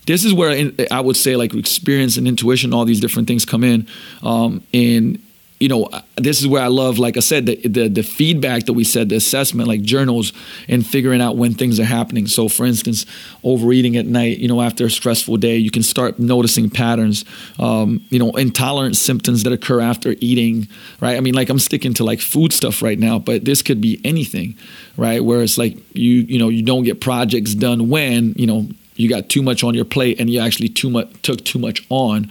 [0.07, 3.65] This is where I would say, like, experience and intuition, all these different things come
[3.65, 3.89] in.
[4.23, 5.21] Um, and
[5.59, 8.75] you know, this is where I love, like I said, the, the, the feedback that
[8.75, 10.35] we said, the assessment, like journals,
[10.69, 12.27] and figuring out when things are happening.
[12.27, 13.07] So, for instance,
[13.43, 17.25] overeating at night, you know, after a stressful day, you can start noticing patterns.
[17.59, 20.69] Um, you know, intolerant symptoms that occur after eating,
[21.01, 21.17] right?
[21.17, 23.99] I mean, like I'm sticking to like food stuff right now, but this could be
[24.05, 24.57] anything,
[24.99, 25.25] right?
[25.25, 29.09] Where it's like you, you know, you don't get projects done when, you know, you
[29.09, 32.31] got too much on your plate and you actually too much took too much on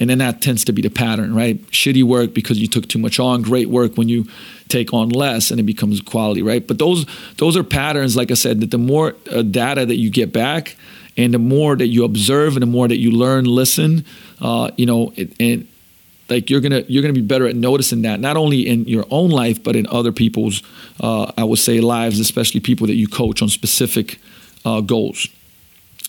[0.00, 1.60] and then that tends to be the pattern right?
[1.70, 4.26] Shitty work because you took too much on great work when you
[4.68, 6.66] take on less and it becomes quality right?
[6.66, 7.06] But those
[7.36, 10.76] those are patterns like i said that the more uh, data that you get back
[11.16, 14.04] and the more that you observe and the more that you learn listen
[14.40, 15.66] uh, you know it, and
[16.28, 19.30] like you're gonna you're gonna be better at noticing that not only in your own
[19.30, 20.62] life but in other people's
[21.00, 24.18] uh, i would say lives especially people that you coach on specific
[24.64, 25.28] uh, goals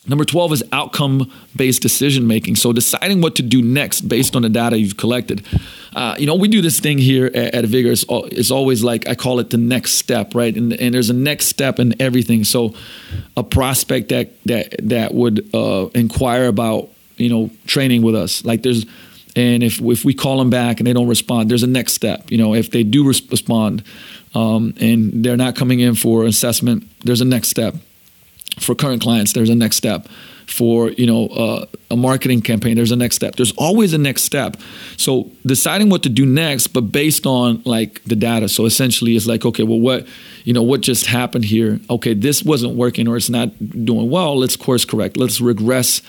[0.07, 2.55] Number 12 is outcome based decision making.
[2.55, 5.45] So, deciding what to do next based on the data you've collected.
[5.93, 7.91] Uh, you know, we do this thing here at, at Vigor.
[7.91, 10.55] It's, it's, always like, I call it the next step, right?
[10.55, 12.43] And, and, there's a next step in everything.
[12.43, 12.73] So,
[13.35, 18.63] a prospect that, that, that would uh, inquire about, you know, training with us, like
[18.63, 18.85] there's,
[19.35, 22.31] and if, if we call them back and they don't respond, there's a next step.
[22.31, 23.83] You know, if they do respond
[24.33, 27.75] um, and they're not coming in for assessment, there's a next step
[28.57, 30.07] for current clients there's a next step.
[30.47, 33.35] For you know uh, a marketing campaign there's a next step.
[33.35, 34.57] There's always a next step.
[34.97, 38.49] So deciding what to do next but based on like the data.
[38.49, 40.07] So essentially it's like okay well what
[40.45, 41.79] you know what just happened here?
[41.89, 43.49] Okay this wasn't working or it's not
[43.85, 44.38] doing well.
[44.38, 45.17] Let's course correct.
[45.17, 46.01] Let's regress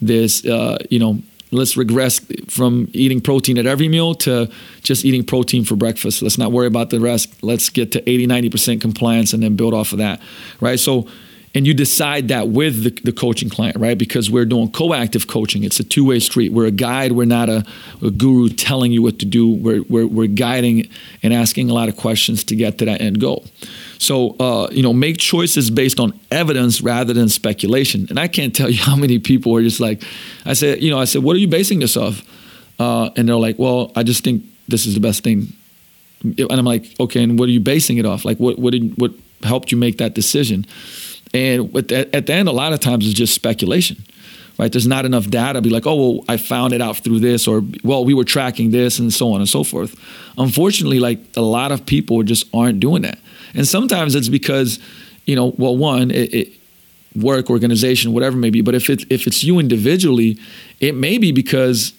[0.00, 1.20] this uh, you know
[1.52, 4.50] let's regress from eating protein at every meal to
[4.82, 6.20] just eating protein for breakfast.
[6.20, 7.44] Let's not worry about the rest.
[7.44, 10.20] Let's get to 80 90% compliance and then build off of that
[10.60, 10.80] right?
[10.80, 11.06] So
[11.54, 13.96] and you decide that with the, the, coaching client, right?
[13.96, 15.62] Because we're doing coactive coaching.
[15.62, 16.52] It's a two way street.
[16.52, 17.12] We're a guide.
[17.12, 17.64] We're not a,
[18.02, 19.54] a guru telling you what to do.
[19.54, 20.88] We're, we're, we're, guiding
[21.22, 23.44] and asking a lot of questions to get to that end goal.
[23.98, 28.06] So, uh, you know, make choices based on evidence rather than speculation.
[28.10, 30.02] And I can't tell you how many people are just like,
[30.44, 32.22] I said, you know, I said, what are you basing this off?
[32.80, 35.52] Uh, and they're like, well, I just think this is the best thing.
[36.24, 38.24] And I'm like, okay, and what are you basing it off?
[38.24, 39.12] Like, what, what, did, what
[39.44, 40.66] helped you make that decision?
[41.34, 44.02] And at the, at the end, a lot of times it's just speculation,
[44.56, 44.70] right?
[44.70, 45.54] There's not enough data.
[45.54, 48.24] To be like, oh, well, I found it out through this, or well, we were
[48.24, 49.96] tracking this, and so on and so forth.
[50.38, 53.18] Unfortunately, like a lot of people just aren't doing that,
[53.52, 54.78] and sometimes it's because,
[55.26, 56.52] you know, well, one, it, it
[57.16, 58.60] work, organization, whatever it may be.
[58.60, 60.38] But if it if it's you individually,
[60.78, 61.92] it may be because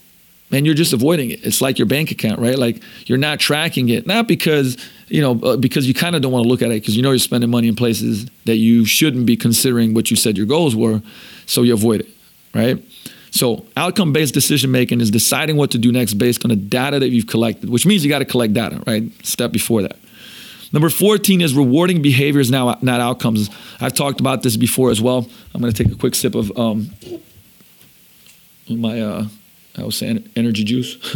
[0.52, 1.46] and you're just avoiding it.
[1.46, 2.58] It's like your bank account, right?
[2.58, 6.32] Like you're not tracking it, not because you know uh, because you kind of don't
[6.32, 8.86] want to look at it because you know you're spending money in places that you
[8.86, 11.02] shouldn't be considering what you said your goals were,
[11.46, 12.08] so you avoid it,
[12.54, 12.84] right?
[13.32, 17.00] So outcome based decision making is deciding what to do next based on the data
[17.00, 19.04] that you've collected, which means you got to collect data, right?
[19.26, 19.98] Step before that.
[20.72, 23.50] Number 14 is rewarding behaviors, now not outcomes.
[23.80, 25.30] I've talked about this before as well.
[25.54, 26.90] I'm going to take a quick sip of um,
[28.70, 29.26] my uh,
[29.78, 30.98] I was saying energy juice.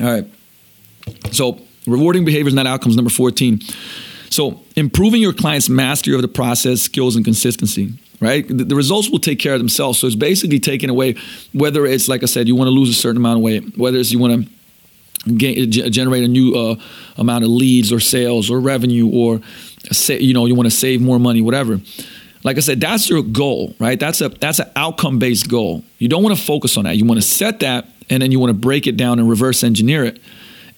[0.00, 0.26] All right.
[1.32, 3.60] So, rewarding behaviors, not outcomes, number 14.
[4.30, 8.46] So, improving your client's mastery of the process, skills, and consistency, right?
[8.48, 9.98] The, results will take care of themselves.
[9.98, 11.16] So, it's basically taking away
[11.52, 13.98] whether it's, like I said, you want to lose a certain amount of weight, whether
[13.98, 14.50] it's you want to
[15.90, 16.76] generate a new uh,
[17.16, 19.40] amount of leads or sales or revenue or,
[19.90, 21.80] say, you know, you want to save more money, whatever
[22.44, 23.98] like I said, that's your goal, right?
[23.98, 25.82] That's a that's an outcome based goal.
[25.98, 26.96] You don't want to focus on that.
[26.96, 29.64] You want to set that, and then you want to break it down and reverse
[29.64, 30.20] engineer it,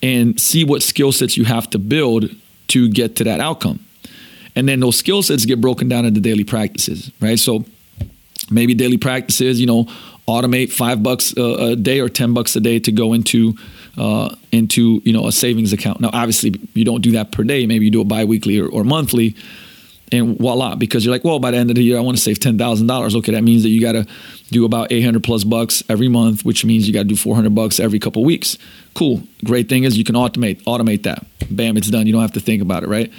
[0.03, 2.31] and see what skill sets you have to build
[2.69, 3.81] to get to that outcome.
[4.55, 7.39] And then those skill sets get broken down into daily practices, right?
[7.39, 7.65] So
[8.51, 9.85] maybe daily practices, you know,
[10.27, 13.55] automate five bucks a, a day or ten bucks a day to go into
[13.97, 16.01] uh, into you know a savings account.
[16.01, 17.67] Now, obviously, you don't do that per day.
[17.67, 19.37] Maybe you do it biweekly or, or monthly
[20.13, 22.23] and voila because you're like well by the end of the year i want to
[22.23, 24.07] save $10000 okay that means that you got to
[24.51, 27.81] do about 800 plus bucks every month which means you got to do 400 bucks
[27.81, 28.59] every couple weeks.
[28.95, 29.23] Cool.
[29.45, 31.27] Great thing is you can automate automate that.
[31.51, 32.07] Bam it's done.
[32.07, 33.13] You don't have to think about it right?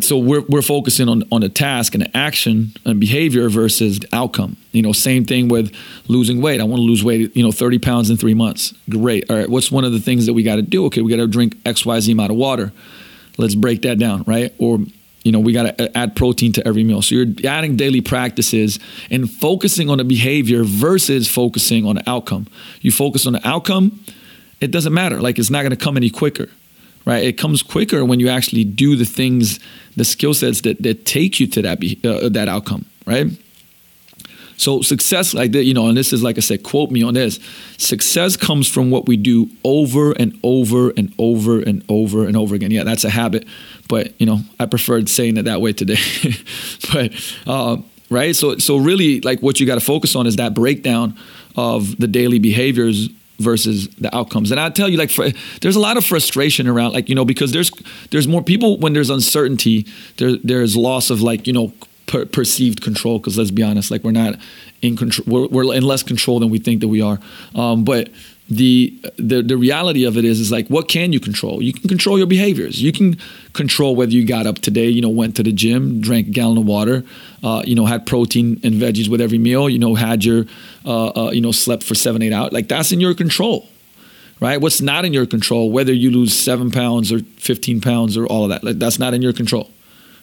[0.00, 4.08] So we're, we're focusing on, on the task and the action and behavior versus the
[4.12, 4.56] outcome.
[4.72, 5.74] You know same thing with
[6.08, 6.60] losing weight.
[6.60, 8.72] I want to lose weight you know 30 pounds in three months.
[8.88, 9.30] Great.
[9.30, 10.86] All right what's one of the things that we got to do?
[10.86, 12.72] Okay we got to drink xyz amount of water.
[13.38, 14.54] Let's break that down right?
[14.58, 14.78] Or
[15.26, 17.02] you know, we got to add protein to every meal.
[17.02, 18.78] So you're adding daily practices
[19.10, 22.46] and focusing on the behavior versus focusing on the outcome.
[22.80, 24.04] You focus on the outcome,
[24.60, 25.20] it doesn't matter.
[25.20, 26.48] Like it's not going to come any quicker,
[27.04, 27.24] right?
[27.24, 29.58] It comes quicker when you actually do the things,
[29.96, 33.26] the skill sets that, that take you to that, uh, that outcome, right?
[34.56, 37.14] So success like that, you know, and this is like I said, quote me on
[37.14, 37.38] this.
[37.76, 42.54] Success comes from what we do over and over and over and over and over
[42.54, 42.70] again.
[42.70, 43.46] Yeah, that's a habit,
[43.88, 45.98] but you know, I preferred saying it that way today.
[46.92, 47.12] but
[47.46, 47.76] uh,
[48.10, 51.16] right, so so really, like what you got to focus on is that breakdown
[51.56, 54.50] of the daily behaviors versus the outcomes.
[54.50, 55.10] And I tell you, like,
[55.60, 57.70] there's a lot of frustration around, like, you know, because there's
[58.10, 59.86] there's more people when there's uncertainty.
[60.16, 61.72] There, there's loss of like, you know,
[62.06, 64.34] per- perceived control because let's be honest like we're not
[64.82, 67.18] in control we're, we're, in less control than we think that we are.
[67.54, 68.08] Um, but
[68.48, 71.60] the, the the reality of it is is like what can you control?
[71.60, 72.80] You can control your behaviors.
[72.80, 73.18] You can
[73.54, 76.58] control whether you got up today you know went to the gym drank a gallon
[76.58, 77.04] of water
[77.42, 80.44] uh, you know had protein and veggies with every meal you know had your
[80.84, 82.52] uh, uh, you know slept for seven eight hours.
[82.52, 83.68] Like that's in your control
[84.38, 84.60] right?
[84.60, 88.44] What's not in your control whether you lose seven pounds or 15 pounds or all
[88.44, 89.70] of that like that's not in your control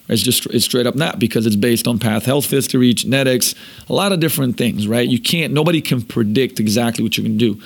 [0.10, 3.56] it's just it's straight up not because it's based on path health history, genetics,
[3.90, 5.08] a lot of different things, right?
[5.08, 7.60] You can't nobody can predict exactly what you're gonna do.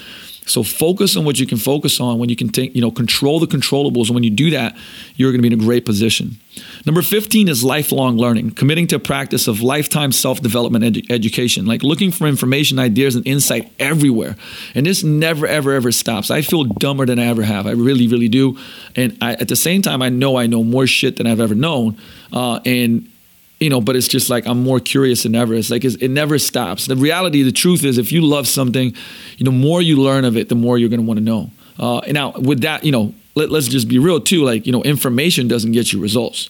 [0.49, 3.39] So focus on what you can focus on when you can take, you know, control
[3.39, 4.07] the controllables.
[4.07, 4.75] And when you do that,
[5.15, 6.37] you're going to be in a great position.
[6.85, 11.83] Number 15 is lifelong learning, committing to a practice of lifetime self-development edu- education, like
[11.83, 14.35] looking for information, ideas, and insight everywhere.
[14.73, 16.31] And this never, ever, ever stops.
[16.31, 17.67] I feel dumber than I ever have.
[17.67, 18.57] I really, really do.
[18.95, 21.55] And I, at the same time, I know I know more shit than I've ever
[21.55, 21.97] known.
[22.31, 23.09] Uh, and
[23.59, 25.53] you know, but it's just like I'm more curious than ever.
[25.53, 26.85] It's like it's, it never stops.
[26.85, 28.93] The reality, the truth is, if you love something,
[29.37, 31.51] you know, more you learn of it, the more you're going to want to know.
[31.79, 34.43] Uh, and now with that, you know, let, let's just be real too.
[34.43, 36.49] Like you know, information doesn't get you results.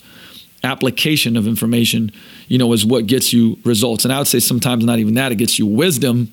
[0.63, 2.11] Application of information,
[2.47, 4.03] you know, is what gets you results.
[4.03, 5.31] And I would say sometimes not even that.
[5.31, 6.31] It gets you wisdom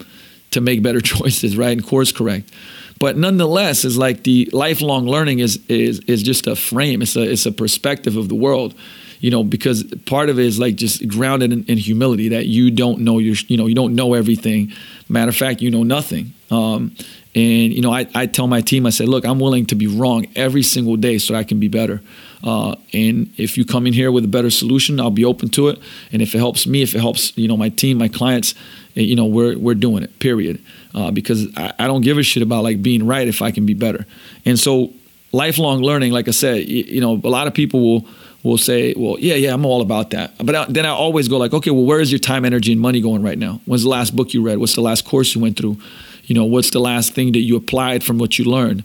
[0.53, 2.51] to make better choices, right, and course correct.
[2.99, 7.03] But nonetheless, is like the lifelong learning is is is just a frame.
[7.03, 8.75] It's a it's a perspective of the world
[9.21, 12.71] you know, because part of it is like just grounded in, in, humility that you
[12.71, 14.73] don't know your, you know, you don't know everything.
[15.09, 16.33] Matter of fact, you know nothing.
[16.51, 16.95] Um,
[17.35, 19.87] and you know, I, I tell my team, I say, look, I'm willing to be
[19.87, 22.01] wrong every single day so I can be better.
[22.45, 25.69] Uh, and if you come in here with a better solution, I'll be open to
[25.69, 25.79] it.
[26.13, 28.55] And if it helps me, if it helps, you know, my team, my clients,
[28.97, 30.19] eh, you know, we're we're doing it.
[30.19, 30.63] Period.
[30.95, 33.67] Uh, because I, I don't give a shit about like being right if I can
[33.67, 34.07] be better.
[34.45, 34.93] And so,
[35.33, 38.09] lifelong learning, like I said, you, you know, a lot of people will
[38.45, 40.35] will say, well, yeah, yeah, I'm all about that.
[40.39, 42.81] But I, then I always go like, okay, well, where is your time, energy, and
[42.81, 43.61] money going right now?
[43.65, 44.59] When's the last book you read?
[44.59, 45.79] What's the last course you went through?
[46.25, 48.85] You know, what's the last thing that you applied from what you learned?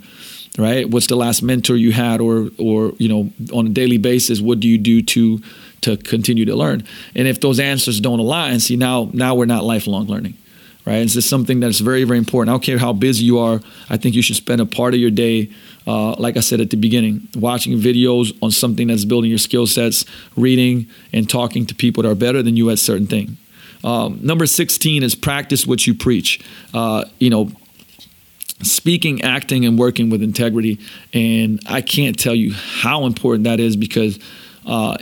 [0.57, 0.89] Right?
[0.89, 4.59] What's the last mentor you had, or or you know, on a daily basis, what
[4.59, 5.41] do you do to
[5.81, 6.83] to continue to learn?
[7.15, 10.35] And if those answers don't align, see now now we're not lifelong learning
[10.85, 10.97] right?
[10.97, 12.49] It's just something that's very, very important.
[12.49, 13.61] I don't care how busy you are.
[13.89, 15.49] I think you should spend a part of your day,
[15.85, 19.67] uh, like I said at the beginning, watching videos on something that's building your skill
[19.67, 23.31] sets, reading and talking to people that are better than you at certain things.
[23.83, 26.43] Um, number 16 is practice what you preach.
[26.73, 27.51] Uh, you know,
[28.61, 30.79] speaking, acting, and working with integrity.
[31.13, 34.19] And I can't tell you how important that is because
[34.65, 34.97] uh,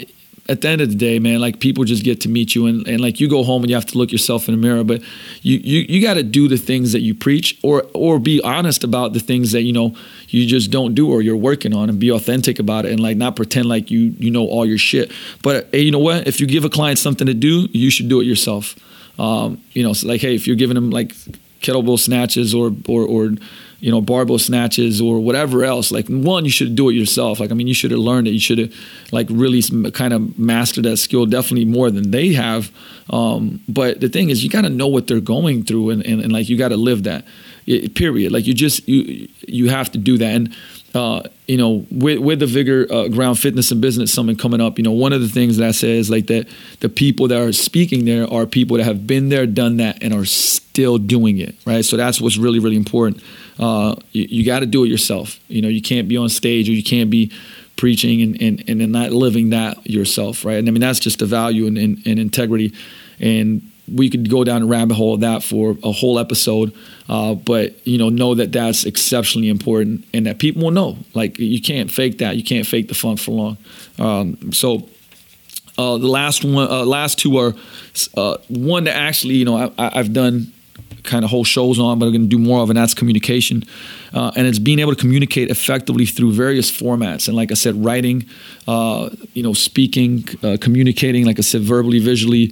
[0.50, 2.88] at the end of the day, man, like people just get to meet you and,
[2.88, 5.02] and like you go home and you have to look yourself in the mirror, but
[5.42, 8.84] you you, you got to do the things that you preach or or be honest
[8.84, 9.96] about the things that you know
[10.30, 13.18] you just don't do or you're working on and be authentic about it and like
[13.18, 15.12] not pretend like you you know all your shit.
[15.44, 16.28] But hey, you know what?
[16.28, 18.76] If you give a client something to do, you should do it yourself.
[19.20, 21.14] Um, you know, so like hey, if you're giving them like
[21.62, 23.32] kettlebell snatches or or or
[23.80, 25.92] you know, barbell snatches or whatever else.
[25.92, 27.40] Like one, you should do it yourself.
[27.40, 28.32] Like I mean, you should have learned it.
[28.32, 28.74] You should have
[29.12, 29.62] like really
[29.92, 32.72] kind of mastered that skill definitely more than they have.
[33.10, 36.22] Um, but the thing is, you got to know what they're going through, and, and,
[36.22, 37.26] and like you got to live that.
[37.66, 38.32] It, period.
[38.32, 40.32] Like you just you you have to do that.
[40.34, 40.56] And
[40.94, 44.78] uh, you know, with, with the Vigor uh, Ground Fitness and Business Summit coming up,
[44.78, 46.48] you know, one of the things that I say is like that
[46.80, 50.14] the people that are speaking there are people that have been there, done that, and
[50.14, 51.86] are still doing it, right?
[51.86, 53.22] So that's what's really, really important.
[53.60, 55.40] Uh, you, you got to do it yourself.
[55.48, 57.32] You know, you can't be on stage or you can't be
[57.76, 60.58] preaching and, and, and not living that yourself, right?
[60.58, 62.74] And I mean, that's just the value and, and, and integrity.
[63.20, 63.62] And
[63.94, 66.74] we could go down a rabbit hole of that for a whole episode.
[67.08, 70.98] Uh, but you know, know that that's exceptionally important, and that people will know.
[71.14, 72.36] Like you can't fake that.
[72.36, 73.58] You can't fake the funk for long.
[74.00, 74.90] Um, so.
[75.80, 77.54] Uh, the last one, uh, last two are
[78.18, 80.52] uh, one that actually, you know, I, have done
[81.08, 83.64] kind of whole shows on, but I'm going to do more of, and that's communication.
[84.14, 87.28] Uh, and it's being able to communicate effectively through various formats.
[87.28, 88.26] And like I said, writing,
[88.68, 92.50] uh, you know, speaking, uh, communicating, like I said, verbally, visually,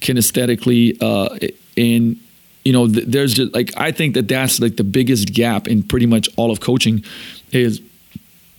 [0.00, 1.38] kinesthetically, uh,
[1.76, 2.16] and
[2.64, 5.82] you know, th- there's just like I think that that's like the biggest gap in
[5.82, 7.04] pretty much all of coaching
[7.52, 7.80] is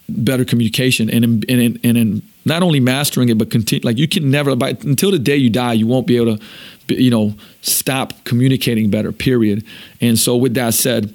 [0.08, 3.98] better communication and in, and in, and in not only mastering it but continue like
[3.98, 6.44] you can never by until the day you die you won't be able to
[6.90, 9.64] you know, stop communicating better, period.
[10.02, 11.14] And so, with that said,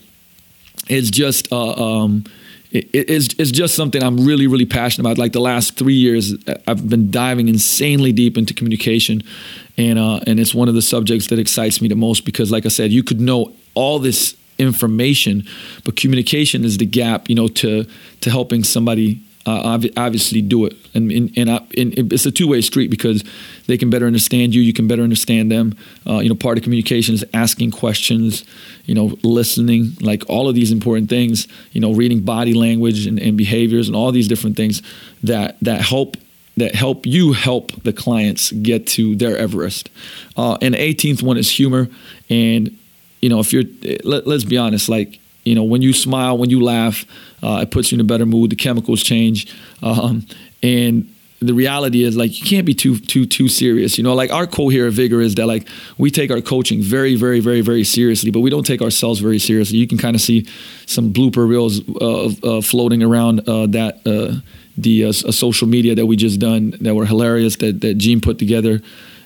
[0.89, 2.25] it's just, uh, um,
[2.71, 5.19] it, it's, it's just something I'm really, really passionate about.
[5.19, 6.35] Like the last three years,
[6.67, 9.23] I've been diving insanely deep into communication.
[9.77, 12.67] And, uh, and it's one of the subjects that excites me the most because, like
[12.67, 15.45] I said, you could know all this information,
[15.85, 17.87] but communication is the gap, you know, to,
[18.21, 20.75] to helping somebody uh, obviously do it.
[20.95, 23.25] And, and, and, I, and, it's a two way street because
[23.67, 25.77] they can better understand you, you can better understand them.
[26.07, 28.45] Uh, you know, part of communication is asking questions,
[28.87, 33.19] you know, listening, like all of these important things, you know, reading body language and,
[33.19, 34.83] and behaviors and all these different things
[35.23, 36.17] that, that help
[36.57, 39.91] that help you help the clients get to their Everest.
[40.37, 41.89] Uh, and the 18th one is humor.
[42.31, 42.79] And,
[43.21, 43.65] you know, if you're,
[44.05, 47.05] let, us be honest, like, you know, when you smile, when you laugh,
[47.43, 48.51] uh, it puts you in a better mood.
[48.51, 49.53] The chemicals change.
[49.83, 50.27] Um,
[50.63, 53.99] and the reality is like you can't be too too too serious.
[53.99, 55.69] You know, like our quote here at Vigor is that like
[55.99, 59.39] we take our coaching very very very very seriously, but we don't take ourselves very
[59.39, 59.79] seriously.
[59.79, 60.47] You can kind of see
[60.87, 64.41] some blooper reels uh, uh, floating around uh, that uh,
[64.79, 68.39] the uh, social media that we just done that were hilarious that that Gene put
[68.39, 68.81] together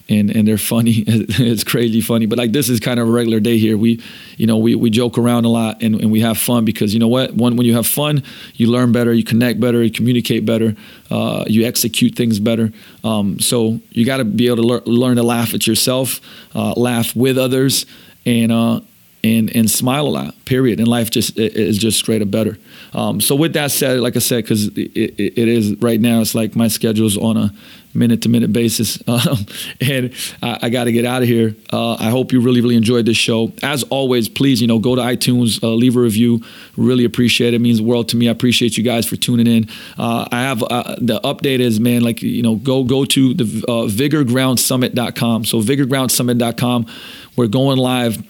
[0.08, 1.04] and and they're funny.
[1.06, 2.26] it's crazy funny.
[2.26, 3.76] But like this is kind of a regular day here.
[3.76, 4.02] We,
[4.36, 7.00] you know, we, we joke around a lot and, and we have fun because you
[7.00, 7.34] know what?
[7.34, 8.22] One when you have fun,
[8.54, 10.74] you learn better, you connect better, you communicate better,
[11.10, 12.72] uh, you execute things better.
[13.04, 16.20] Um, so you got to be able to lear- learn to laugh at yourself,
[16.54, 17.86] uh, laugh with others,
[18.24, 18.80] and uh,
[19.28, 20.44] and and smile a lot.
[20.44, 20.78] Period.
[20.80, 22.58] And life just is just straight up better.
[22.92, 26.20] Um, so with that said, like I said, because it, it, it is right now,
[26.20, 27.52] it's like my schedule's on a
[27.94, 29.02] minute to minute basis.
[29.18, 29.46] Um,
[29.80, 30.12] and
[30.42, 31.56] I, I got to get out of here.
[31.72, 33.52] Uh, I hope you really, really enjoyed this show.
[33.64, 36.40] As always, please, you know, go to iTunes, uh, leave a review.
[36.76, 37.56] Really appreciate it.
[37.56, 37.60] it.
[37.60, 38.28] means the world to me.
[38.28, 39.68] I appreciate you guys for tuning in.
[39.98, 43.64] Uh, I have uh, the update is, man, like, you know, go go to the
[43.66, 45.44] uh, vigorgroundsummit.com.
[45.46, 46.86] So vigorgroundsummit.com.
[47.34, 48.22] We're going live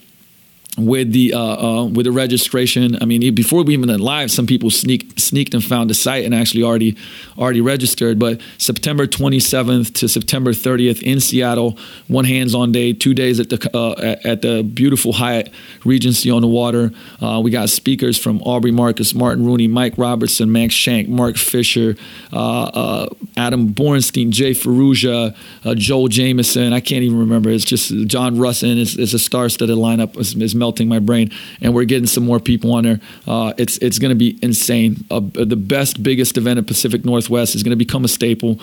[0.79, 2.97] with the uh, uh, with the registration.
[3.01, 6.24] I mean, before we even went live, some people sneaked sneaked and found the site
[6.24, 6.97] and actually already
[7.37, 8.18] already registered.
[8.18, 13.70] But September 27th to September 30th in Seattle, one hands-on day, two days at the
[13.76, 15.51] uh, at, the beautiful Hyatt
[15.85, 16.93] Regency on the water.
[17.20, 21.97] Uh, we got speakers from Aubrey Marcus, Martin Rooney, Mike Robertson, Max Shank, Mark Fisher,
[22.33, 25.35] uh, uh, Adam Bornstein, Jay Ferruggia,
[25.76, 26.72] Joel Jamieson.
[26.72, 27.51] I can't even remember.
[27.51, 28.81] It's just John Rusin.
[28.81, 30.16] It's, it's a star-studded lineup.
[30.16, 31.30] It's, it's melting my brain,
[31.62, 33.00] and we're getting some more people on there.
[33.26, 35.04] Uh, it's it's going to be insane.
[35.10, 38.56] Uh, the best, biggest event in Pacific Northwest is going to become a staple.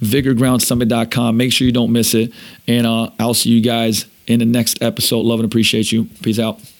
[0.00, 1.36] VigorGroundSummit.com.
[1.36, 2.32] Make sure you don't miss it,
[2.66, 5.20] and uh, I'll see you guys in the next episode.
[5.20, 6.06] Love and appreciate you.
[6.22, 6.71] Peace out.